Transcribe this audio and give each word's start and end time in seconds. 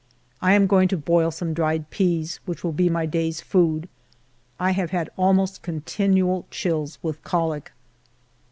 I 0.41 0.53
am 0.53 0.65
going 0.65 0.87
to 0.87 0.97
boil 0.97 1.29
some 1.29 1.53
dried 1.53 1.91
peas, 1.91 2.37
which 2.47 2.63
will 2.63 2.71
be 2.71 2.89
my 2.89 3.05
day's 3.05 3.39
food. 3.39 3.87
I 4.59 4.71
have 4.71 4.89
had 4.89 5.11
almost 5.15 5.61
continual 5.61 6.47
chills 6.49 6.97
with 7.03 7.21
colic. 7.23 7.71